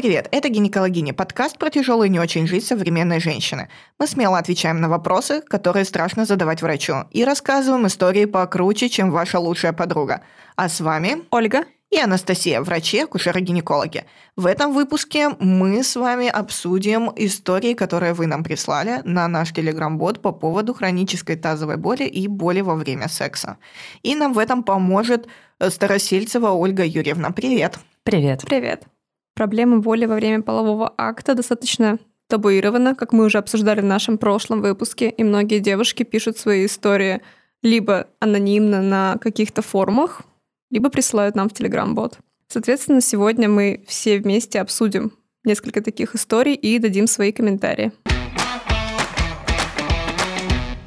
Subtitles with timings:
[0.00, 0.28] Привет!
[0.32, 3.68] Это «Гинекологиня»– подкаст про тяжелую и не очень жизнь современной женщины.
[3.98, 9.38] Мы смело отвечаем на вопросы, которые страшно задавать врачу, и рассказываем истории покруче, чем ваша
[9.38, 10.22] лучшая подруга.
[10.56, 14.04] А с вами Ольга и Анастасия, врачи, акушеры-гинекологи.
[14.36, 20.22] В этом выпуске мы с вами обсудим истории, которые вы нам прислали на наш телеграм-бот
[20.22, 23.58] по поводу хронической тазовой боли и боли во время секса.
[24.02, 25.26] И нам в этом поможет
[25.60, 27.32] Старосельцева Ольга Юрьевна.
[27.32, 27.78] Привет!
[28.02, 28.44] Привет.
[28.46, 28.84] Привет.
[29.40, 31.98] Проблема боли во время полового акта достаточно
[32.28, 37.22] табуирована, как мы уже обсуждали в нашем прошлом выпуске, и многие девушки пишут свои истории
[37.62, 40.20] либо анонимно на каких-то форумах,
[40.70, 42.18] либо присылают нам в Telegram-бот.
[42.48, 47.92] Соответственно, сегодня мы все вместе обсудим несколько таких историй и дадим свои комментарии.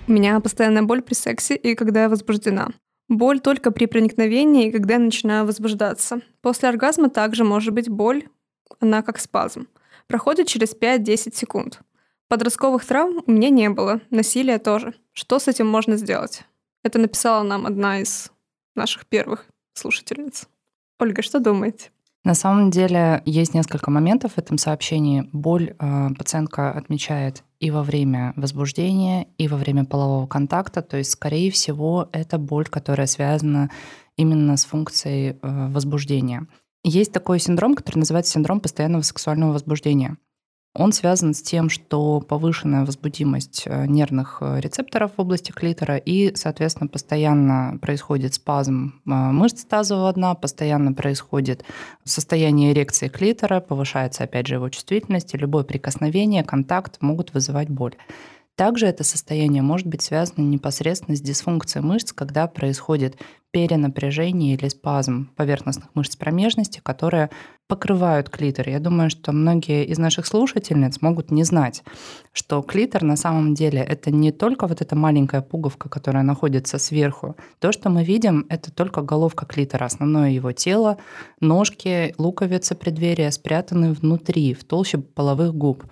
[0.08, 2.70] У меня постоянная боль при сексе и когда я возбуждена.
[3.10, 6.22] Боль только при проникновении и когда я начинаю возбуждаться.
[6.44, 8.26] После оргазма также может быть боль,
[8.80, 9.68] она как спазм.
[10.08, 11.82] Проходит через 5-10 секунд.
[12.28, 14.94] Подростковых травм у меня не было, насилия тоже.
[15.12, 16.44] Что с этим можно сделать?
[16.84, 18.32] Это написала нам одна из
[18.76, 20.48] наших первых слушательниц.
[21.00, 21.92] Ольга, что думаете?
[22.24, 25.30] На самом деле есть несколько моментов в этом сообщении.
[25.34, 30.82] Боль э, пациентка отмечает и во время возбуждения, и во время полового контакта.
[30.82, 33.70] То есть, скорее всего, это боль, которая связана
[34.16, 36.48] именно с функцией э, возбуждения.
[36.84, 40.18] Есть такой синдром, который называется синдром постоянного сексуального возбуждения.
[40.76, 46.36] Он связан с тем, что повышенная возбудимость э, нервных э, рецепторов в области клитора и,
[46.36, 51.64] соответственно, постоянно происходит спазм э, мышц тазового дна, постоянно происходит
[52.06, 57.96] состояние эрекции клитора, повышается, опять же, его чувствительность, и любое прикосновение, контакт могут вызывать боль.
[58.56, 63.18] Также это состояние может быть связано непосредственно с дисфункцией мышц, когда происходит
[63.50, 67.30] перенапряжение или спазм поверхностных мышц промежности, которые
[67.68, 68.70] покрывают клитор.
[68.70, 71.84] Я думаю, что многие из наших слушательниц могут не знать,
[72.32, 77.36] что клитор на самом деле это не только вот эта маленькая пуговка, которая находится сверху.
[77.60, 80.98] То, что мы видим, это только головка клитора, основное его тело,
[81.40, 85.84] ножки, луковицы преддверия спрятаны внутри, в толще половых губ.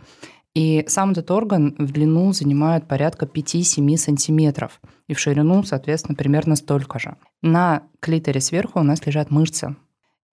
[0.53, 6.55] И сам этот орган в длину занимает порядка 5-7 сантиметров, и в ширину, соответственно, примерно
[6.55, 7.15] столько же.
[7.41, 9.75] На клиторе сверху у нас лежат мышцы.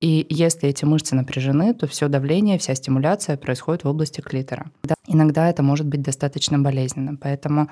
[0.01, 4.71] И если эти мышцы напряжены, то все давление, вся стимуляция происходит в области клитора.
[5.07, 7.17] Иногда это может быть достаточно болезненно.
[7.17, 7.69] Поэтому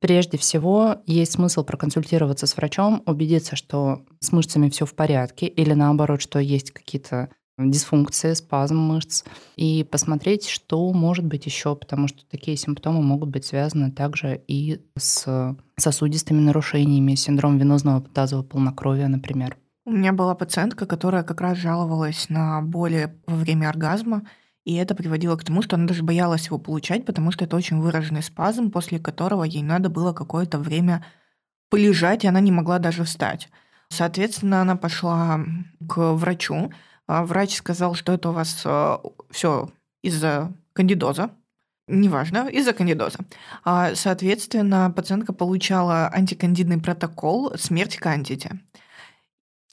[0.00, 5.72] прежде всего есть смысл проконсультироваться с врачом, убедиться, что с мышцами все в порядке, или
[5.72, 9.24] наоборот, что есть какие-то дисфункции, спазм мышц,
[9.56, 14.80] и посмотреть, что может быть еще, потому что такие симптомы могут быть связаны также и
[14.96, 19.56] с сосудистыми нарушениями, синдром венозного тазового полнокровия, например.
[19.84, 24.22] У меня была пациентка, которая как раз жаловалась на боли во время оргазма,
[24.64, 27.80] и это приводило к тому, что она даже боялась его получать, потому что это очень
[27.80, 31.04] выраженный спазм, после которого ей надо было какое-то время
[31.70, 33.48] полежать, и она не могла даже встать.
[33.88, 35.40] Соответственно, она пошла
[35.88, 36.70] к врачу,
[37.08, 39.70] а врач сказал, что это у вас а, все
[40.02, 41.30] из-за кандидоза.
[41.88, 43.18] Неважно, из-за кандидоза.
[43.64, 48.60] А, соответственно, пациентка получала антикандидный протокол «Смерть кандиде».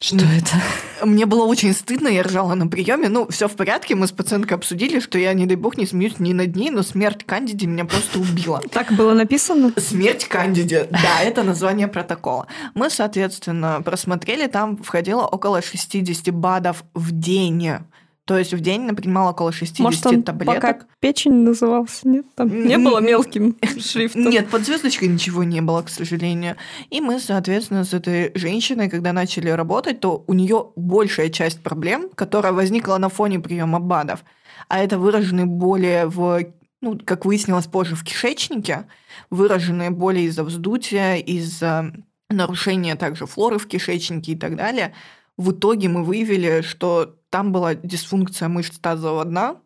[0.02, 1.06] Что это?
[1.06, 3.08] Мне было очень стыдно, я ржала на приеме.
[3.08, 6.20] Ну, все в порядке, мы с пациенткой обсудили, что я, не дай бог, не смеюсь
[6.20, 8.62] ни над ней, но смерть Кандиди меня просто убила.
[8.72, 9.72] Так было написано?
[9.78, 12.48] Смерть Кандиди, да, это название протокола.
[12.74, 17.80] Мы, соответственно, просмотрели, там входило около 60 БАДов в день
[18.26, 20.56] то есть в день она принимала около 60 Может, он таблеток.
[20.56, 22.26] пока печень назывался, нет?
[22.36, 24.30] Там не было мелким шрифтом.
[24.30, 26.56] Нет, под звездочкой ничего не было, к сожалению.
[26.90, 32.10] И мы, соответственно, с этой женщиной, когда начали работать, то у нее большая часть проблем,
[32.16, 34.24] которая возникла на фоне приема БАДов,
[34.70, 36.46] а это выраженные боли в
[36.82, 38.86] ну, как выяснилось позже, в кишечнике,
[39.30, 41.94] выраженные боли из-за вздутия, из-за
[42.30, 44.94] нарушения также флоры в кишечнике и так далее.
[45.38, 49.62] В итоге мы выявили, что там была дисфункция мышц тазового дна,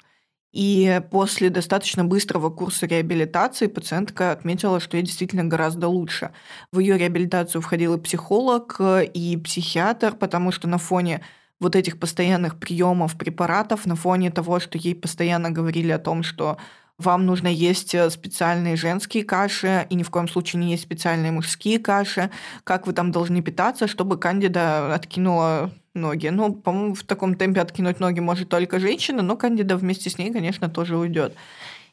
[0.52, 6.32] и после достаточно быстрого курса реабилитации пациентка отметила, что ей действительно гораздо лучше.
[6.72, 11.22] В ее реабилитацию входил и психолог, и психиатр, потому что на фоне
[11.60, 16.58] вот этих постоянных приемов препаратов, на фоне того, что ей постоянно говорили о том, что
[17.00, 21.32] вам нужно есть э, специальные женские каши, и ни в коем случае не есть специальные
[21.32, 22.30] мужские каши,
[22.66, 26.28] как вы там должны питаться, чтобы кандида откинула ноги.
[26.28, 30.32] Ну, по-моему, в таком темпе откинуть ноги может только женщина, но кандида вместе с ней,
[30.32, 31.34] конечно, тоже уйдет.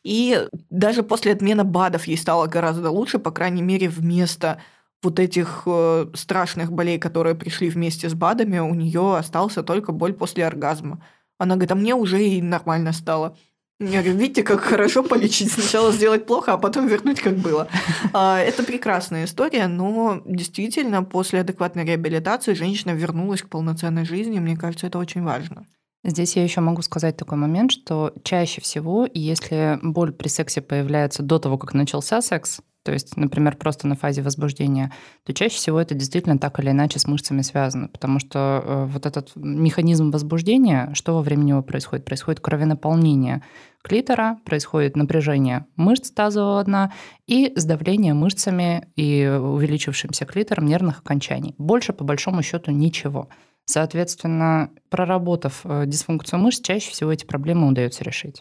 [0.03, 4.61] И даже после отмены БАДов ей стало гораздо лучше, по крайней мере, вместо
[5.03, 10.15] вот этих э, страшных болей, которые пришли вместе с БАДами, у нее остался только боль
[10.15, 11.01] после оргазма.
[11.39, 13.37] Она говорит, а мне уже и нормально стало.
[13.79, 15.53] Я говорю, видите, как хорошо полечить.
[15.53, 17.69] Сначала сделать плохо, а потом вернуть, как было.
[18.15, 24.39] А, это прекрасная история, но действительно после адекватной реабилитации женщина вернулась к полноценной жизни.
[24.39, 25.67] Мне кажется, это очень важно.
[26.05, 31.23] Здесь я еще могу сказать такой момент, что чаще всего, если боль при сексе появляется
[31.23, 34.93] до того, как начался секс, то есть, например, просто на фазе возбуждения,
[35.25, 39.07] то чаще всего это действительно так или иначе с мышцами связано, потому что э, вот
[39.07, 42.05] этот механизм возбуждения, что во время него происходит?
[42.05, 43.43] Происходит кровенаполнение
[43.83, 46.93] клитора, происходит напряжение мышц тазового дна
[47.27, 51.57] и сдавление мышцами и увеличившимся клитором нервных окончаний.
[51.59, 53.29] Больше, по большому счету, ничего.
[53.65, 58.41] Соответственно, проработав э, дисфункцию мышц, чаще всего эти проблемы удается решить.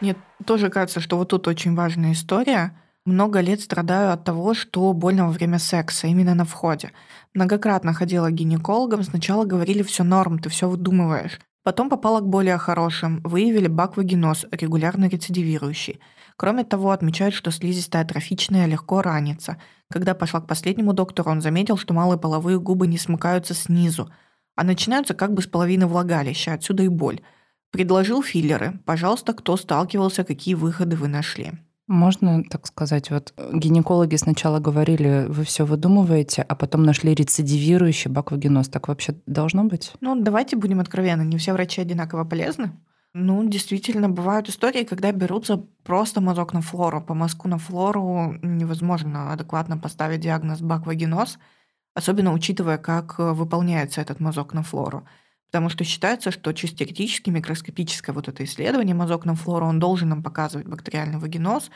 [0.00, 0.16] Мне
[0.46, 2.76] тоже кажется, что вот тут очень важная история.
[3.04, 6.92] Много лет страдаю от того, что больно во время секса, именно на входе.
[7.34, 11.38] Многократно ходила к гинекологам, сначала говорили, все норм, ты все выдумываешь.
[11.62, 16.00] Потом попала к более хорошим, выявили баквагеноз, регулярно рецидивирующий.
[16.36, 19.58] Кроме того, отмечают, что слизистая атрофичная легко ранится.
[19.90, 24.10] Когда пошла к последнему доктору, он заметил, что малые половые губы не смыкаются снизу,
[24.56, 27.20] а начинаются как бы с половины влагалища, отсюда и боль.
[27.70, 28.80] Предложил филлеры.
[28.84, 31.52] Пожалуйста, кто сталкивался, какие выходы вы нашли?
[31.86, 38.68] Можно так сказать, вот гинекологи сначала говорили, вы все выдумываете, а потом нашли рецидивирующий баквагеноз.
[38.68, 39.92] Так вообще должно быть?
[40.00, 42.70] Ну, давайте будем откровенны, не все врачи одинаково полезны.
[43.12, 47.00] Ну, действительно, бывают истории, когда берутся просто мазок на флору.
[47.00, 51.40] По мазку на флору невозможно адекватно поставить диагноз баквагеноз,
[51.94, 55.08] особенно учитывая, как выполняется этот мазок на флору.
[55.50, 60.08] Потому что считается, что чисто теоретически микроскопическое вот это исследование мазок на флору, он должен
[60.10, 61.70] нам показывать бактериальный вагиноз,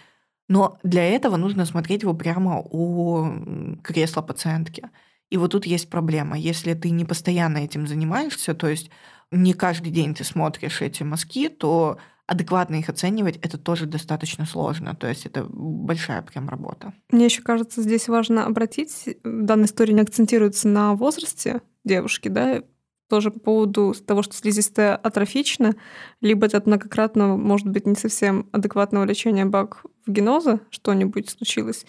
[0.49, 4.91] но для этого нужно смотреть его прямо у кресла пациентки.
[5.31, 6.39] И вот тут есть проблема.
[6.39, 8.91] Если ты не постоянно этим занимаешься, то есть
[9.33, 14.95] не каждый день ты смотришь эти мазки, то адекватно их оценивать это тоже достаточно сложно.
[14.95, 16.93] То есть это большая прям работа.
[17.11, 22.63] Мне еще кажется, здесь важно обратить, в данной истории не акцентируется на возрасте девушки, да,
[23.09, 25.75] тоже по поводу того, что слизистая атрофична,
[26.21, 31.85] либо это многократно, может быть, не совсем адекватного лечения бак в геноза что-нибудь случилось,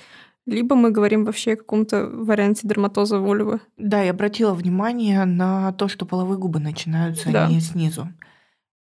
[0.46, 3.62] либо мы говорим вообще о каком-то варианте дерматоза вульвы.
[3.78, 7.48] Да, я обратила внимание на то, что половые губы начинаются да.
[7.48, 8.10] не снизу.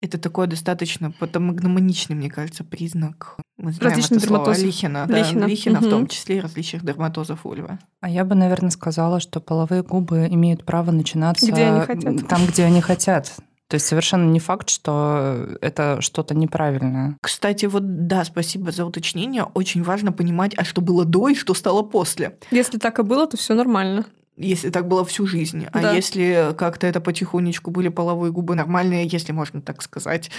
[0.02, 3.38] Это такой достаточно патомагномоничный, мне кажется, признак.
[3.64, 5.86] Мы знаем Различных это слово Лихина, да, Лихина, Лихина угу.
[5.86, 7.78] в том числе и различных дерматозов ульвы.
[8.02, 12.28] А я бы, наверное, сказала, что половые губы имеют право начинаться где они хотят.
[12.28, 13.32] там, где они хотят.
[13.68, 17.16] То есть совершенно не факт, что это что-то неправильное.
[17.22, 19.44] Кстати, вот да, спасибо за уточнение.
[19.54, 22.36] Очень важно понимать, а что было до и что стало после.
[22.50, 24.04] Если так и было, то все нормально
[24.36, 25.66] если так было всю жизнь.
[25.72, 25.92] А да.
[25.92, 30.30] Если как-то это потихонечку были половые губы нормальные, если можно так сказать,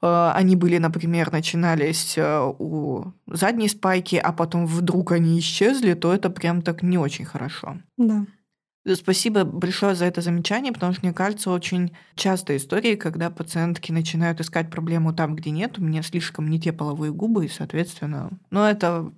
[0.00, 6.12] э, они были, например, начинались э, у задней спайки, а потом вдруг они исчезли, то
[6.12, 7.78] это прям так не очень хорошо.
[7.98, 8.26] Да.
[8.94, 14.40] Спасибо большое за это замечание, потому что, мне кажется, очень часто истории, когда пациентки начинают
[14.40, 18.64] искать проблему там, где нет, у меня слишком не те половые губы, и, соответственно, ну,
[18.64, 19.12] это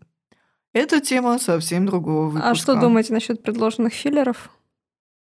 [0.74, 2.50] это тема совсем другого выпуска.
[2.50, 4.50] А что думаете насчет предложенных филлеров?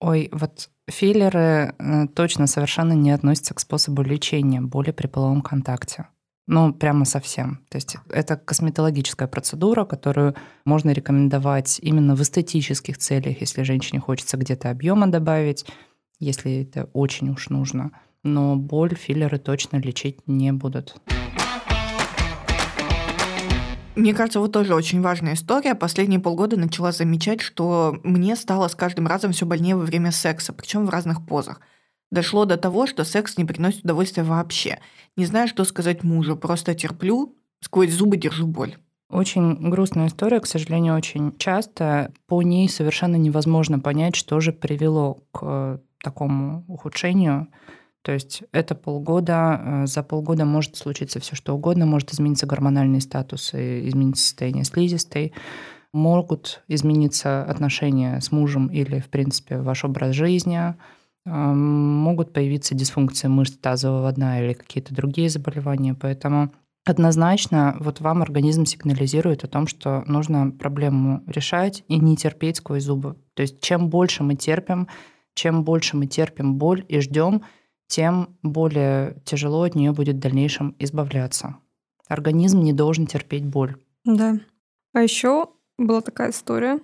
[0.01, 6.07] Ой, вот филлеры э, точно совершенно не относятся к способу лечения боли при половом контакте.
[6.47, 7.61] Ну, прямо совсем.
[7.69, 14.39] То есть это косметологическая процедура, которую можно рекомендовать именно в эстетических целях, если женщине хочется
[14.39, 15.67] где-то объема добавить,
[16.21, 17.91] если это очень уж нужно.
[18.23, 20.97] Но боль филлеры точно лечить не будут.
[23.99, 25.75] Мне кажется, вот тоже очень важная история.
[25.75, 30.53] Последние полгода начала замечать, что мне стало с каждым разом все больнее во время секса,
[30.53, 31.61] причем в разных позах.
[32.13, 34.79] Дошло до того, что секс не приносит удовольствия вообще.
[35.17, 38.77] Не знаю, что сказать мужу, просто терплю, сквозь зубы держу боль.
[39.11, 42.13] Очень грустная история, к сожалению, очень часто.
[42.29, 47.49] По ней совершенно невозможно понять, что же привело к такому ухудшению
[48.03, 53.01] то есть это полгода, э, за полгода может случиться все что угодно, может измениться гормональный
[53.01, 55.33] статус, измениться состояние слизистой,
[55.93, 60.75] могут измениться отношения с мужем или, в принципе, ваш образ жизни, э,
[61.25, 66.53] могут появиться дисфункции мышц тазового дна или какие-то другие заболевания, поэтому
[66.85, 72.85] однозначно вот вам организм сигнализирует о том, что нужно проблему решать и не терпеть сквозь
[72.85, 73.17] зубы.
[73.35, 74.89] То есть чем больше мы терпим,
[75.35, 77.43] чем больше мы терпим боль и ждем,
[77.89, 81.57] тем более тяжело от нее будет в дальнейшем избавляться.
[82.07, 83.77] Организм не должен терпеть боль.
[84.05, 84.39] Да.
[84.93, 86.81] А еще была такая история.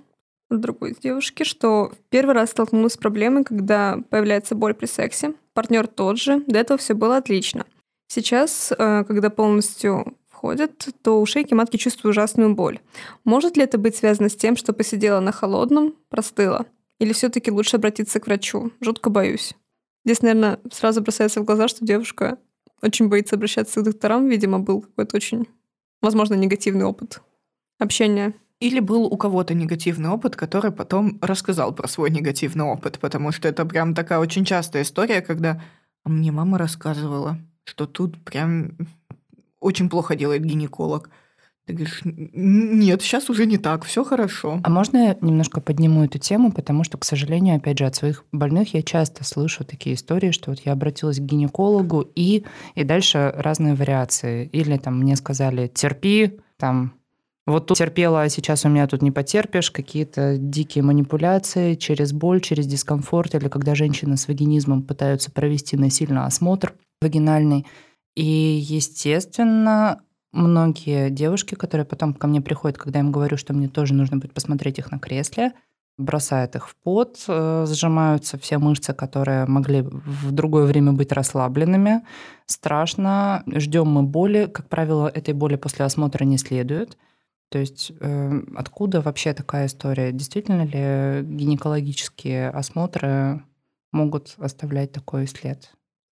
[0.50, 5.34] от другой девушки, что в первый раз столкнулась с проблемой, когда появляется боль при сексе.
[5.52, 7.64] Партнер тот же, до этого все было отлично.
[8.08, 12.80] Сейчас, э, когда полностью входит, то у шейки матки чувствую ужасную боль.
[13.24, 16.66] Может ли это быть связано с тем, что посидела на холодном, простыла?
[16.98, 18.70] Или все-таки лучше обратиться к врачу?
[18.80, 19.54] Жутко боюсь.
[20.04, 22.38] Здесь, наверное, сразу бросается в глаза, что девушка
[22.82, 24.28] очень боится обращаться к докторам.
[24.28, 25.48] Видимо, был какой-то очень,
[26.02, 27.22] возможно, негативный опыт
[27.78, 33.32] общения или был у кого-то негативный опыт, который потом рассказал про свой негативный опыт, потому
[33.32, 35.62] что это прям такая очень частая история, когда
[36.04, 38.76] «А мне мама рассказывала, что тут прям
[39.60, 41.10] очень плохо делает гинеколог.
[41.66, 44.60] Ты говоришь, нет, сейчас уже не так, все хорошо.
[44.62, 48.24] А можно я немножко подниму эту тему, потому что, к сожалению, опять же, от своих
[48.32, 52.44] больных я часто слышу такие истории, что вот я обратилась к гинекологу и,
[52.74, 54.46] и дальше разные вариации.
[54.52, 56.92] Или там мне сказали, терпи, там
[57.46, 62.40] вот тут терпела, а сейчас у меня тут не потерпишь, какие-то дикие манипуляции через боль,
[62.40, 67.66] через дискомфорт, или когда женщины с вагинизмом пытаются провести насильно осмотр вагинальный.
[68.14, 70.00] И, естественно,
[70.34, 74.18] многие девушки, которые потом ко мне приходят, когда я им говорю, что мне тоже нужно
[74.18, 75.52] будет посмотреть их на кресле,
[75.96, 82.02] бросают их в пот, э, сжимаются все мышцы, которые могли в другое время быть расслабленными.
[82.46, 83.44] Страшно.
[83.46, 84.50] Ждем мы боли.
[84.52, 86.98] Как правило, этой боли после осмотра не следует.
[87.50, 90.10] То есть э, откуда вообще такая история?
[90.10, 93.44] Действительно ли гинекологические осмотры
[93.92, 95.72] могут оставлять такой след?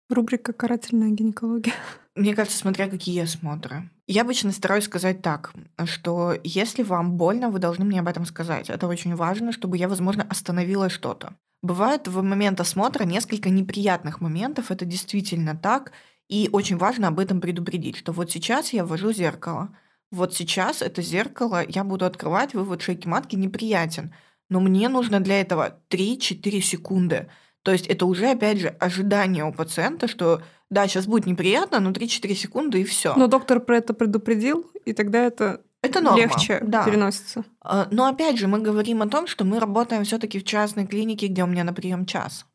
[0.09, 1.73] Рубрика «Карательная гинекология».
[2.17, 3.89] Мне кажется, смотря какие осмотры.
[4.07, 5.53] Я обычно стараюсь сказать так,
[5.85, 8.69] что если вам больно, вы должны мне об этом сказать.
[8.69, 11.35] Это очень важно, чтобы я, возможно, остановила что-то.
[11.61, 15.91] Бывает в момент осмотра несколько неприятных моментов, это действительно так,
[16.27, 19.69] и очень важно об этом предупредить, что вот сейчас я ввожу зеркало–
[20.11, 24.13] вот сейчас это зеркало я буду открывать, вывод шейки матки неприятен.
[24.49, 27.29] Но мне нужно для этого 3-4 секунды.
[27.67, 31.91] То есть это уже, опять же, ожидание у пациента, что да, сейчас будет неприятно, но
[31.91, 33.13] 3-4 секунды и все.
[33.17, 36.85] Но доктор про это предупредил, и тогда это, это норма, легче да.
[36.85, 37.43] переносится.
[37.59, 41.27] А, но опять же, мы говорим о том, что мы работаем все-таки в частной клинике,
[41.27, 42.45] где у меня на прием час.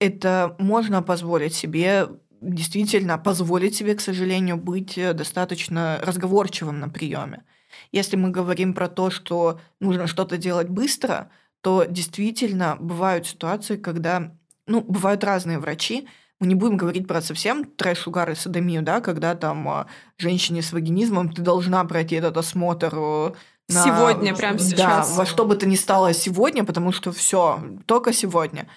[0.00, 2.08] Это можно позволить себе
[2.40, 7.44] действительно позволить себе, к сожалению, быть э, достаточно разговорчивым на приеме.
[7.92, 14.32] Если мы говорим про то, что нужно что-то делать быстро, то действительно бывают ситуации, когда,
[14.66, 16.08] ну, бывают разные врачи,
[16.38, 19.86] мы не будем говорить про совсем трэш, угар и садомию, да, когда там а,
[20.18, 23.32] женщине с вагинизмом ты должна пройти этот осмотр э,
[23.70, 23.82] на...
[23.82, 25.10] Сегодня, прямо сейчас.
[25.10, 28.68] Да, во что бы то ни стало сегодня, потому что все только сегодня.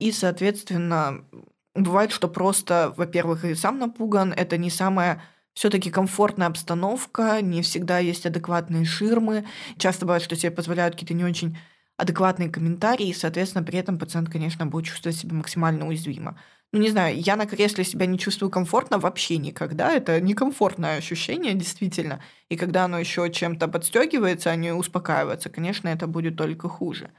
[0.00, 1.24] И, соответственно,
[1.74, 5.20] Бывает, что просто, во-первых, и сам напуган, это не самая
[5.54, 9.44] все-таки комфортная обстановка, не всегда есть адекватные ширмы.
[9.76, 11.58] Часто бывает, что себе позволяют какие-то не очень
[11.96, 16.38] адекватные комментарии, и, соответственно, при этом пациент, конечно, будет чувствовать себя максимально уязвимо.
[16.72, 19.92] Ну, не знаю, я на кресле себя не чувствую комфортно вообще никогда.
[19.92, 22.20] Это некомфортное ощущение, действительно.
[22.48, 27.10] И когда оно еще чем-то подстегивается, а не успокаивается, конечно, это будет только хуже.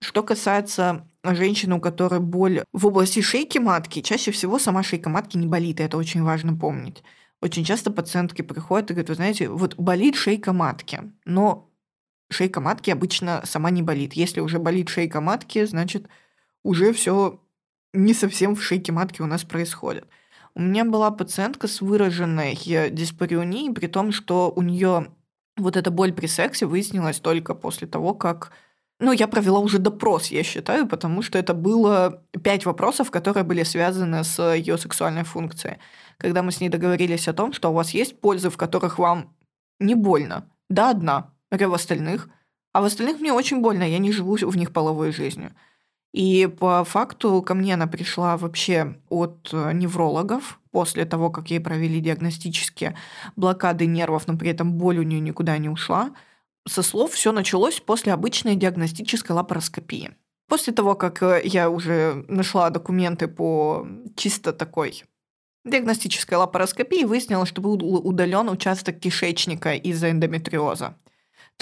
[0.00, 5.36] Что касается женщины, у которой боль в области шейки матки, чаще всего сама шейка матки
[5.36, 7.02] не болит, и это очень важно помнить.
[7.40, 11.71] Очень часто пациентки приходят и говорят, вы знаете, вот болит шейка матки, но
[12.32, 14.14] шейка матки обычно сама не болит.
[14.14, 16.08] Если уже болит шейка матки, значит,
[16.62, 17.40] уже все
[17.92, 20.06] не совсем в шейке матки у нас происходит.
[20.54, 22.54] У меня была пациентка с выраженной
[22.90, 25.08] диспарионией, при том, что у нее
[25.56, 28.52] вот эта боль при сексе выяснилась только после того, как
[29.02, 33.64] ну, я провела уже допрос, я считаю, потому что это было пять вопросов, которые были
[33.64, 35.78] связаны с ее сексуальной функцией.
[36.18, 39.34] Когда мы с ней договорились о том, что у вас есть пользы, в которых вам
[39.80, 40.48] не больно.
[40.70, 42.28] Да, одна, а в остальных.
[42.72, 45.54] А в остальных мне очень больно, я не живу в них половой жизнью.
[46.12, 51.60] И по факту ко мне она пришла вообще от э, неврологов после того, как ей
[51.60, 52.96] провели диагностические
[53.36, 56.12] блокады нервов, но при этом боль у нее никуда не ушла
[56.66, 60.12] со слов все началось после обычной диагностической лапароскопии.
[60.48, 65.04] После того, как э, я уже нашла документы по чисто такой
[65.64, 70.96] диагностической лапароскопии, выяснилось, что был удален участок кишечника из-за эндометриоза.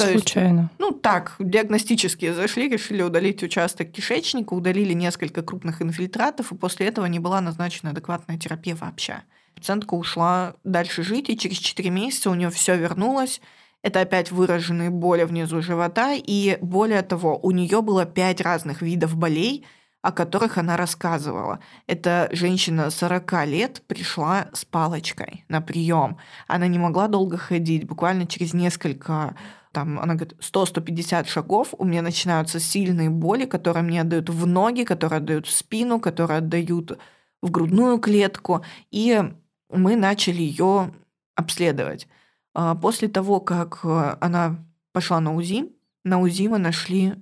[0.00, 0.60] То Случайно.
[0.60, 6.86] Есть, ну так, диагностически зашли, решили удалить участок кишечника, удалили несколько крупных инфильтратов, и после
[6.86, 9.22] этого не была назначена адекватная терапия вообще.
[9.54, 13.40] Пациентка ушла дальше жить, и через 4 месяца у нее все вернулось,
[13.82, 19.16] это опять выраженные боли внизу живота, и более того, у нее было пять разных видов
[19.16, 19.66] болей,
[20.02, 21.60] о которых она рассказывала.
[21.86, 26.16] Эта женщина 40 лет пришла с палочкой на прием.
[26.46, 29.34] Она не могла долго ходить, буквально через несколько
[29.72, 34.84] там, она говорит, 100-150 шагов, у меня начинаются сильные боли, которые мне отдают в ноги,
[34.84, 36.98] которые отдают в спину, которые отдают
[37.42, 38.64] в грудную клетку.
[38.90, 39.22] И
[39.68, 40.92] мы начали ее
[41.36, 42.08] обследовать.
[42.54, 45.70] А, после того, как э, она пошла на УЗИ,
[46.04, 47.14] на УЗИ мы нашли,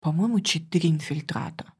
[0.00, 1.72] по-моему, 4 инфильтрата.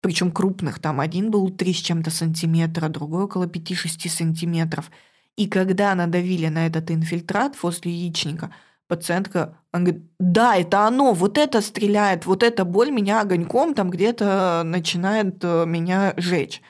[0.00, 0.78] Причем крупных.
[0.80, 4.90] Там один был 3 с чем-то сантиметра, другой около 5-6 сантиметров.
[5.36, 8.50] И когда надавили на этот инфильтрат возле яичника,
[8.88, 13.90] пациентка она говорит, да, это оно, вот это стреляет, вот эта боль меня огоньком там
[13.90, 16.62] где-то начинает э, меня жечь.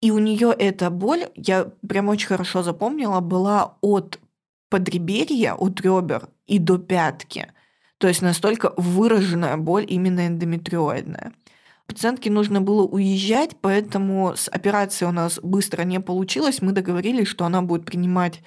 [0.00, 4.20] И у нее эта боль, я прям очень хорошо запомнила, была от
[4.68, 7.50] подреберья, от ребер и до пятки.
[7.96, 11.32] То есть настолько выраженная боль именно эндометриоидная.
[11.88, 16.60] Пациентке нужно было уезжать, поэтому с операцией у нас быстро не получилось.
[16.60, 18.42] Мы договорились, что она будет принимать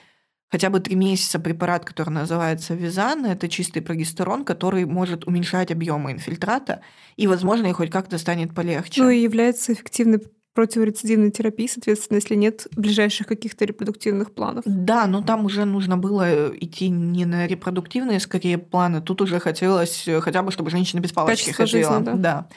[0.52, 3.26] хотя бы три месяца препарат, который называется Визан.
[3.26, 6.82] Это чистый прогестерон, который может уменьшать объемы инфильтрата,
[7.16, 9.02] и, возможно, и хоть как-то станет полегче.
[9.02, 10.20] Ну и является эффективной
[10.54, 14.64] противорецидивной терапии, соответственно, если нет ближайших каких-то репродуктивных планов.
[14.66, 19.02] Да, но там уже нужно было идти не на репродуктивные, скорее, планы.
[19.02, 21.94] Тут уже хотелось э, хотя бы, чтобы женщина без палочки ходила.
[21.94, 22.14] жизни, да.
[22.16, 22.48] да.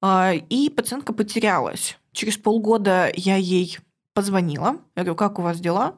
[0.00, 1.96] А, И пациентка потерялась.
[2.10, 3.78] Через полгода я ей
[4.14, 4.78] позвонила.
[4.96, 5.94] Я говорю, как у вас дела?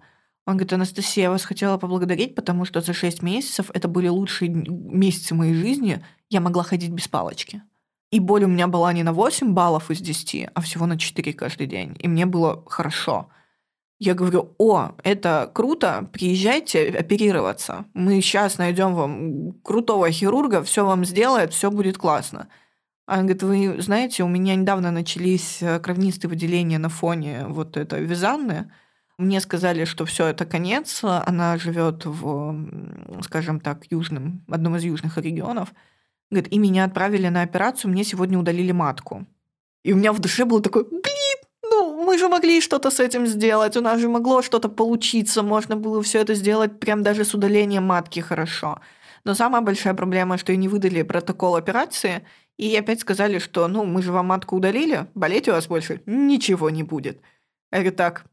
[0.46, 4.50] Он говорит, Анастасия, я вас хотела поблагодарить, потому что за 6 месяцев это были лучшие
[4.50, 6.04] месяцы моей жизни.
[6.28, 7.62] Я могла ходить без палочки.
[8.10, 11.32] И боль у меня была не на 8 баллов из 10, а всего на 4
[11.32, 11.96] каждый день.
[12.00, 13.28] И мне было хорошо.
[14.00, 17.84] Я говорю, о, это круто, приезжайте оперироваться.
[17.92, 22.48] Мы сейчас найдем вам крутого хирурга, все вам сделает, все будет классно.
[23.06, 28.04] Она говорит, вы знаете, у меня недавно начались э, кровнистые выделения на фоне вот этой
[28.04, 28.72] визанны.
[29.20, 31.00] Мне сказали, что все это конец.
[31.02, 32.56] Она живет в,
[33.22, 35.74] скажем так, южном, одном из южных регионов.
[36.30, 39.26] Говорит, и меня отправили на операцию, мне сегодня удалили матку.
[39.84, 43.26] И у меня в душе было такое, блин, ну, мы же могли что-то с этим
[43.26, 47.34] сделать, у нас же могло что-то получиться, можно было все это сделать прям даже с
[47.34, 48.80] удалением матки хорошо.
[49.24, 52.24] Но самая большая проблема, что и не выдали протокол операции,
[52.56, 56.70] и опять сказали, что, ну, мы же вам матку удалили, болеть у вас больше ничего
[56.70, 57.20] не будет.
[57.70, 58.24] Я говорю, так,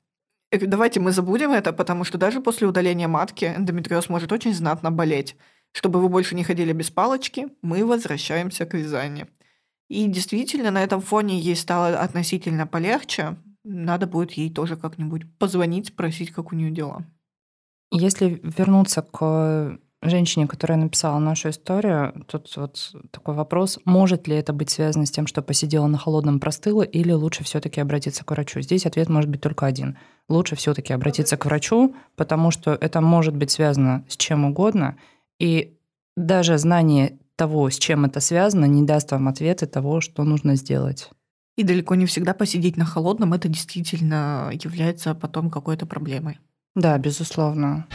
[0.51, 5.35] давайте мы забудем это, потому что даже после удаления матки эндометриоз может очень знатно болеть.
[5.73, 9.27] Чтобы вы больше не ходили без палочки, мы возвращаемся к вязанию.
[9.89, 13.37] И действительно, на этом фоне ей стало относительно полегче.
[13.63, 17.05] Надо будет ей тоже как-нибудь позвонить, спросить, как у нее дела.
[17.91, 24.53] Если вернуться к женщине, которая написала нашу историю, тут вот такой вопрос, может ли это
[24.53, 28.31] быть связано с тем, что посидела на холодном простыла, или лучше все таки обратиться к
[28.31, 28.61] врачу?
[28.61, 29.97] Здесь ответ может быть только один.
[30.29, 34.97] Лучше все таки обратиться к врачу, потому что это может быть связано с чем угодно,
[35.39, 35.77] и
[36.15, 41.09] даже знание того, с чем это связано, не даст вам ответы того, что нужно сделать.
[41.55, 46.39] И далеко не всегда посидеть на холодном это действительно является потом какой-то проблемой.
[46.75, 47.87] Да, безусловно.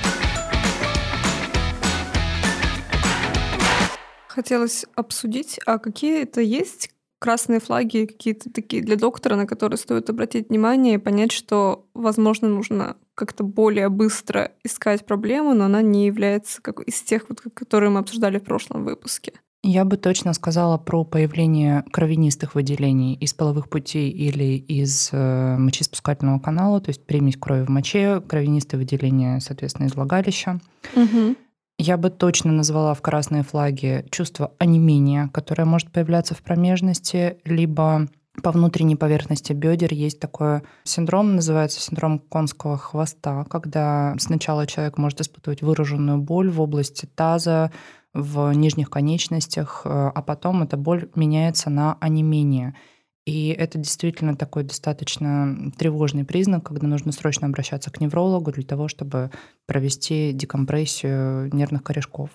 [4.35, 10.09] Хотелось обсудить, а какие это есть красные флаги какие-то такие для доктора, на которые стоит
[10.09, 16.07] обратить внимание и понять, что, возможно, нужно как-то более быстро искать проблему, но она не
[16.07, 19.35] является как из тех, вот, которые мы обсуждали в прошлом выпуске.
[19.62, 26.40] Я бы точно сказала про появление кровянистых выделений из половых путей или из э, мочеиспускательного
[26.40, 30.59] канала, то есть примесь крови в моче, кровянистые выделения, соответственно, из влагалища.
[30.97, 31.37] Угу.
[31.85, 38.07] Я бы точно назвала в красные флаги чувство онемения, которое может появляться в промежности, либо
[38.40, 45.23] по внутренней поверхности бедер есть такой синдром, называется синдром конского хвоста, когда сначала человек может
[45.23, 47.73] испытывать выраженную боль в области таза,
[48.14, 52.77] в нижних конечностях, э, а потом эта боль меняется на онемение.
[53.24, 58.88] И это действительно такой достаточно тревожный признак, когда нужно срочно обращаться к неврологу для того,
[58.88, 59.30] чтобы
[59.66, 62.30] провести декомпрессию нервных корешков.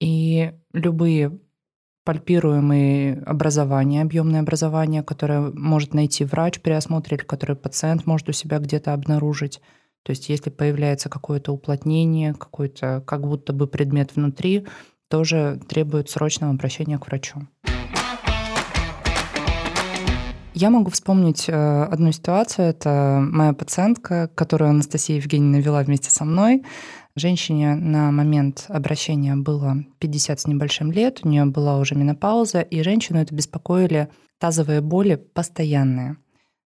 [0.00, 1.38] И любые
[2.04, 8.32] пальпируемые образования, объемные образования, которые может найти врач при осмотре или которые пациент может у
[8.32, 9.60] себя где-то обнаружить.
[10.04, 14.66] То есть если появляется какое-то уплотнение, какой-то как будто бы предмет внутри,
[15.08, 17.46] тоже требует срочного обращения к врачу.
[20.58, 22.68] Я могу вспомнить э, одну ситуацию.
[22.68, 26.64] Это моя пациентка, которую Анастасия Евгеньевна вела вместе со мной.
[27.14, 32.82] Женщине на момент обращения было 50 с небольшим лет, у нее была уже менопауза, и
[32.82, 36.16] женщину это беспокоили тазовые боли постоянные.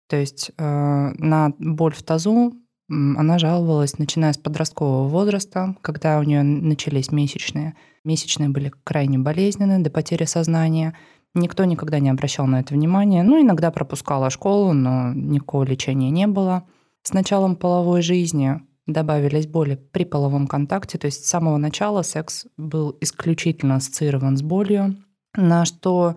[0.08, 2.54] То есть э, на боль в тазу
[2.88, 7.74] она жаловалась, начиная с подросткового возраста, когда у нее начались месячные.
[8.04, 10.96] Месячные были крайне болезненные, до потери сознания.
[11.34, 13.22] Никто никогда не обращал на это внимания.
[13.22, 16.64] Ну, иногда пропускала школу, но никакого лечения не было.
[17.02, 22.46] С началом половой жизни добавились боли при половом контакте, то есть с самого начала секс
[22.56, 24.96] был исключительно ассоциирован с болью,
[25.36, 26.16] на что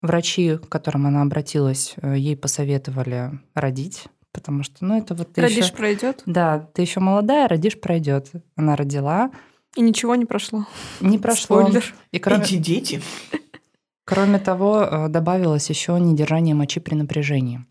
[0.00, 5.40] врачи, к которым она обратилась, э, ей посоветовали родить, потому что, ну, это вот ты
[5.40, 5.74] Родишь, еще...
[5.74, 6.22] пройдет.
[6.26, 8.30] Да, ты еще молодая, родишь, пройдет.
[8.56, 9.30] Она родила.
[9.76, 10.66] И ничего не прошло.
[11.00, 11.62] Не прошло.
[11.62, 11.94] Спойлер.
[12.12, 13.02] И кроме, Эти дети.
[14.04, 17.64] Кроме того, э, добавилось еще недержание мочи при напряжении.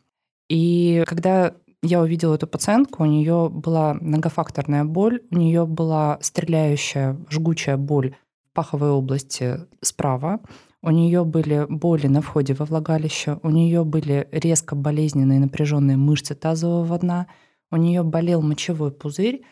[0.49, 7.17] И когда я увидела эту пациентку, у нее была многофакторная боль, у нее была стреляющая,
[7.29, 8.15] жгучая боль
[8.49, 10.39] в паховой области справа,
[10.81, 16.35] у нее были боли на входе во влагалище, у нее были резко болезненные напряженные мышцы
[16.35, 17.27] тазового дна,
[17.71, 19.43] у нее болел мочевой пузырь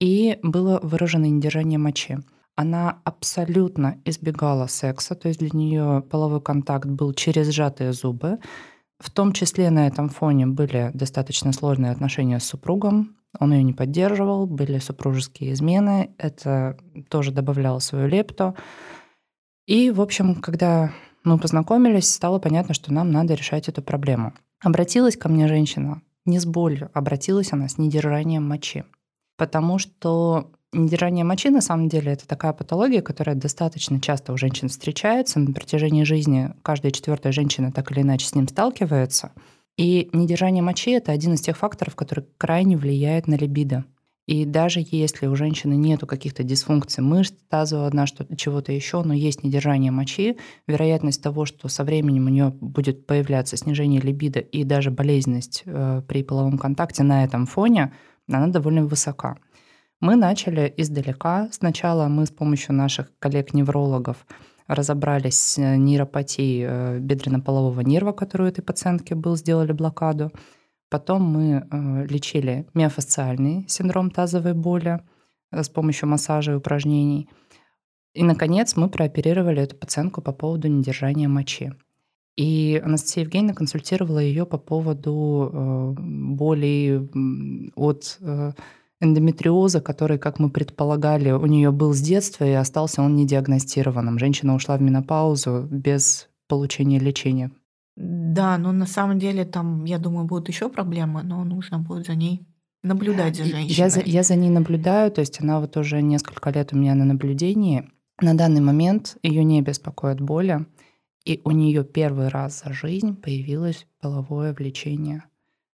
[0.00, 2.18] и было выражено недержание мочи.
[2.54, 8.38] Она абсолютно избегала секса, то есть для нее половой контакт был через сжатые зубы.
[8.98, 13.16] В том числе на этом фоне были достаточно сложные отношения с супругом.
[13.40, 16.14] Он ее не поддерживал, были супружеские измены.
[16.18, 16.76] Это
[17.08, 18.54] тоже добавляло свою лепту.
[19.66, 20.92] И, в общем, когда
[21.24, 24.34] мы познакомились, стало понятно, что нам надо решать эту проблему.
[24.62, 28.84] Обратилась ко мне женщина не с болью, обратилась она с недержанием мочи.
[29.36, 34.68] Потому что недержание мочи, на самом деле, это такая патология, которая достаточно часто у женщин
[34.68, 35.38] встречается.
[35.38, 39.32] На протяжении жизни каждая четвертая женщина так или иначе с ним сталкивается.
[39.76, 43.84] И недержание мочи– это один из тех факторов, который крайне влияет на либидо.
[44.26, 49.14] И даже если у женщины нету каких-то дисфункций мышц, тазового дна, что-то, чего-то еще, но
[49.14, 50.36] есть недержание мочи,
[50.68, 56.02] вероятность того, что со временем у нее будет появляться снижение либидо и даже болезненность э,
[56.06, 57.92] при половом контакте на этом фоне,
[58.28, 59.38] она довольно высока.
[60.02, 61.48] Мы начали издалека.
[61.52, 64.26] Сначала мы с помощью наших коллег-неврологов
[64.66, 70.32] разобрались с нейропатией э, бедренно-полового нерва, который у этой пациентки был, сделали блокаду.
[70.90, 74.98] Потом мы э, лечили миофасциальный синдром тазовой боли
[75.52, 77.28] э, с помощью массажа и упражнений.
[78.12, 81.74] И, наконец, мы прооперировали эту пациентку по поводу недержания мочи.
[82.36, 87.08] И Анастасия Евгеньевна консультировала ее по поводу э, болей
[87.76, 88.18] от
[89.02, 94.18] эндометриоза, который, как мы предполагали, у нее был с детства и остался он недиагностированным.
[94.18, 97.50] Женщина ушла в менопаузу без получения лечения.
[97.96, 102.14] Да, но на самом деле там, я думаю, будут еще проблемы, но нужно будет за
[102.14, 102.46] ней
[102.82, 103.74] наблюдать за женщиной.
[103.74, 106.94] Я за, я за ней наблюдаю, то есть она вот уже несколько лет у меня
[106.94, 107.90] на наблюдении.
[108.20, 110.66] На данный момент ее не беспокоит боли,
[111.24, 115.24] и у нее первый раз за жизнь появилось половое влечение.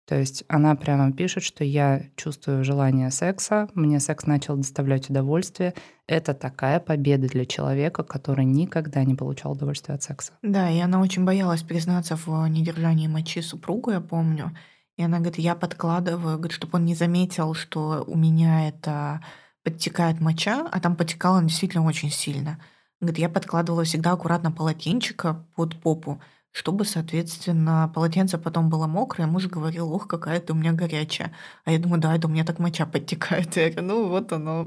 [0.06, 5.74] То есть она прямо пишет, что я чувствую желание секса, мне секс начал доставлять удовольствие.
[6.08, 10.32] Это такая победа для человека, который никогда не получал удовольствия от секса.
[10.42, 14.56] Да, и она очень боялась признаться в недержании мочи супругу, я помню.
[14.96, 19.24] И она говорит, я подкладываю, говорит, чтобы он не заметил, что у меня это
[19.62, 22.60] подтекает моча, а там подтекало действительно очень сильно.
[23.00, 26.20] Говорит, я подкладывала всегда аккуратно полотенчика под попу,
[26.52, 31.32] чтобы, соответственно, полотенце потом было мокрое, муж говорил, ох, какая ты у меня горячая.
[31.64, 33.56] А я думаю, да, это у меня так моча подтекает.
[33.56, 34.66] Я говорю, ну вот оно,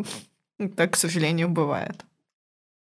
[0.76, 2.04] так, к сожалению, бывает.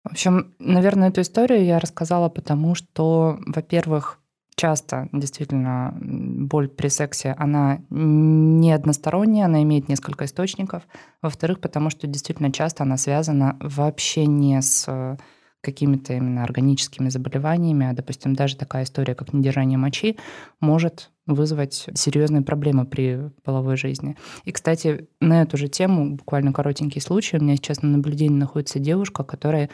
[0.03, 4.19] В общем, наверное, эту историю я рассказала потому, что, во-первых,
[4.55, 10.83] часто действительно боль при сексе, она не односторонняя, она имеет несколько источников.
[11.21, 15.17] Во-вторых, потому что действительно часто она связана вообще не с
[15.63, 20.17] какими-то именно органическими заболеваниями, а, допустим, даже такая история, как недержание мочи,
[20.59, 24.17] может вызвать серьезные проблемы при половой жизни.
[24.43, 28.79] И, кстати, на эту же тему, буквально коротенький случай, у меня сейчас на наблюдении находится
[28.79, 29.69] девушка, которая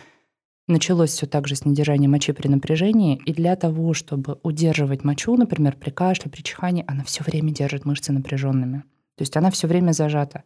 [0.67, 5.36] началось все так же с недержания мочи при напряжении, и для того, чтобы удерживать мочу,
[5.36, 8.84] например, при кашле, при чихании, она все время держит мышцы напряженными.
[9.15, 10.43] То есть она все время зажата.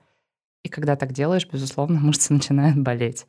[0.64, 3.28] И когда так делаешь, безусловно, мышцы начинают болеть.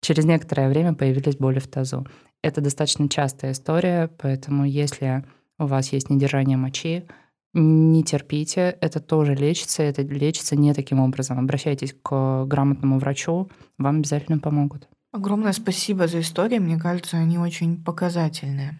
[0.00, 2.06] Через некоторое время появились боли в тазу.
[2.42, 5.24] Это достаточно частая история, поэтому если
[5.58, 7.06] у вас есть недержание мочи,
[7.52, 11.38] не терпите, это тоже лечится, это лечится не таким образом.
[11.38, 14.88] Обращайтесь к грамотному врачу, вам обязательно помогут.
[15.10, 18.78] Огромное спасибо за истории, мне кажется, они очень показательные.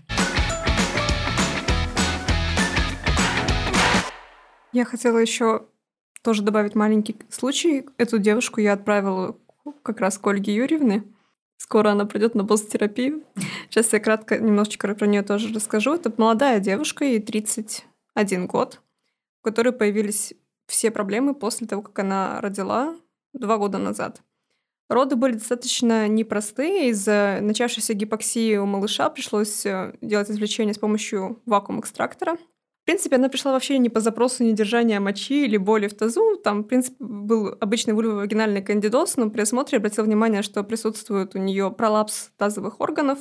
[4.72, 5.62] Я хотела еще
[6.22, 7.86] тоже добавить маленький случай.
[7.96, 9.36] Эту девушку я отправила
[9.82, 11.04] как раз к Ольге Юрьевне.
[11.56, 13.24] Скоро она придет на посттерапию.
[13.70, 15.94] Сейчас я кратко немножечко про нее тоже расскажу.
[15.94, 18.80] Это молодая девушка, ей 31 год,
[19.42, 20.34] у которой появились
[20.66, 22.94] все проблемы после того, как она родила
[23.32, 24.22] два года назад.
[24.88, 26.90] Роды были достаточно непростые.
[26.90, 32.38] Из-за начавшейся гипоксии у малыша пришлось э, делать извлечение с помощью вакуум-экстрактора.
[32.88, 36.38] В принципе, она пришла вообще не по запросу недержания мочи или боли в тазу.
[36.42, 41.38] Там, в принципе, был обычный вульвовагинальный кандидоз, но при осмотре обратил внимание, что присутствует у
[41.38, 43.18] нее пролапс тазовых органов,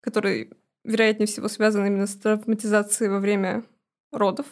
[0.00, 0.50] который,
[0.82, 3.62] вероятнее всего, связан именно с травматизацией во время
[4.10, 4.46] родов.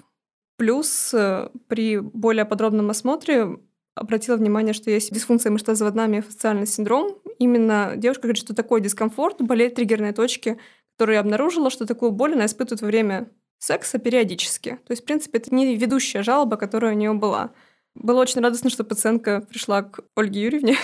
[0.59, 3.59] Плюс э, при более подробном осмотре
[3.97, 7.19] обратила внимание, что есть дисфункция мышцезаводная миофасциальный синдром.
[7.41, 10.57] Именно девушка говорит, что такой дискомфорт, болеет триггерные точки,
[10.93, 13.29] которые обнаружила, что такую боль она испытывает во время
[13.59, 14.79] секса периодически.
[14.87, 17.51] То есть, в принципе, это не ведущая жалоба, которая у нее была.
[17.95, 20.77] Было очень радостно, что пациентка пришла к Ольге Юрьевне.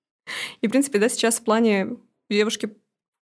[0.60, 1.96] И, в принципе, да, сейчас в плане
[2.30, 2.76] девушки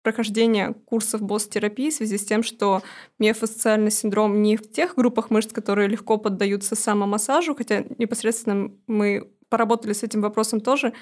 [0.01, 2.81] прохождения курсов босс-терапии в связи с тем, что
[3.19, 9.93] миофасциальный синдром не в тех группах мышц, которые легко поддаются самомассажу, хотя непосредственно мы поработали
[9.93, 10.93] с этим вопросом тоже,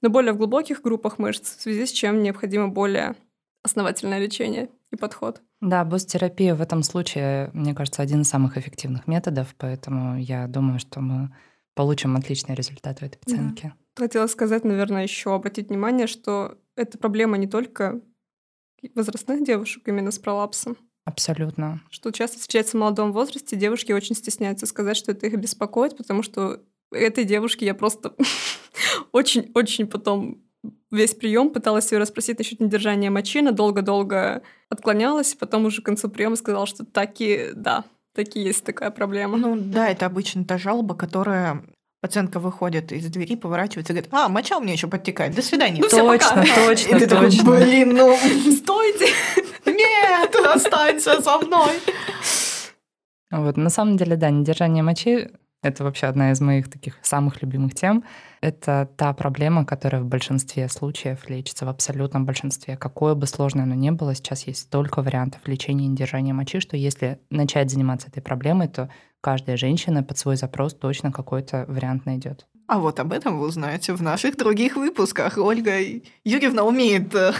[0.00, 3.16] но более в глубоких группах мышц, в связи с чем необходимо более
[3.62, 5.42] основательное лечение и подход.
[5.64, 10.78] Да, босс-терапия в этом случае, мне кажется, один из самых эффективных методов, поэтому я думаю,
[10.78, 11.34] что мы
[11.74, 13.72] получим отличный результат у этой пациентки.
[13.96, 14.04] Да.
[14.04, 18.02] Хотела сказать, наверное, еще обратить внимание, что эта проблема не только
[18.94, 20.76] возрастных девушек именно с пролапсом.
[21.06, 21.80] Абсолютно.
[21.88, 26.22] Что часто встречается в молодом возрасте, девушки очень стесняются сказать, что это их беспокоит, потому
[26.22, 28.14] что этой девушке я просто
[29.12, 30.44] очень-очень потом
[30.90, 36.08] весь прием пыталась ее расспросить насчет недержания мочи, она долго-долго отклонялась, потом уже к концу
[36.08, 39.36] приема сказала, что таки, да, таки есть такая проблема.
[39.36, 41.64] Ну да, это обычно та жалоба, которая
[42.04, 45.80] Пациентка выходит из двери, поворачивается и говорит, а, моча у меня еще подтекает, до свидания.
[45.80, 46.54] Ну, точно, пока.
[46.54, 47.38] точно, и ты точно.
[47.38, 48.14] Такой, блин, ну,
[48.58, 49.06] стойте,
[49.64, 51.72] нет, останься со мной.
[53.30, 55.30] Вот, на самом деле, да, недержание мочи—
[55.64, 58.04] это вообще одна из моих таких самых любимых тем.
[58.42, 62.76] Это та проблема, которая в большинстве случаев лечится, в абсолютном большинстве.
[62.76, 67.18] Какое бы сложное оно ни было, сейчас есть столько вариантов лечения недержания мочи, что если
[67.30, 68.90] начать заниматься этой проблемой, то
[69.22, 72.46] каждая женщина под свой запрос точно какой-то вариант найдет.
[72.66, 75.38] А вот об этом вы узнаете в наших других выпусках.
[75.38, 75.78] Ольга
[76.24, 77.32] Юрьевна умеет э,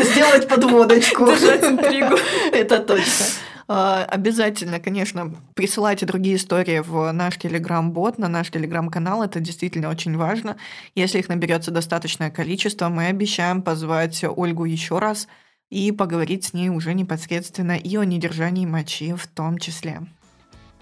[0.00, 1.26] сделать подводочку.
[1.26, 2.16] Держать интригу.
[2.52, 3.26] Это точно.
[3.66, 9.22] А, обязательно, конечно, присылайте другие истории в наш телеграм-бот, на наш телеграм-канал.
[9.22, 10.56] Это действительно очень важно.
[10.94, 15.28] Если их наберется достаточное количество, мы обещаем позвать Ольгу еще раз
[15.70, 20.00] и поговорить с ней уже непосредственно и о недержании мочи в том числе.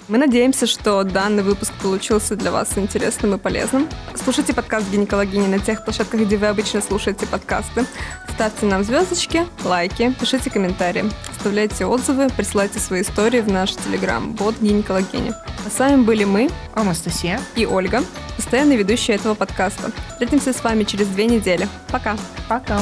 [0.09, 3.88] Мы надеемся, что данный выпуск получился для вас интересным и полезным.
[4.17, 7.87] Слушайте подкаст «Гинекологини» на тех площадках, где вы обычно слушаете подкасты.
[8.35, 15.33] Ставьте нам звездочки, лайки, пишите комментарии, оставляйте отзывы, присылайте свои истории в наш телеграм-бот «Гинекологини».
[15.65, 18.03] А с вами были мы, Анастасия и Ольга,
[18.37, 19.93] постоянные ведущие этого подкаста.
[20.11, 21.69] Встретимся с вами через две недели.
[21.93, 22.17] Пока.
[22.49, 22.81] Пока.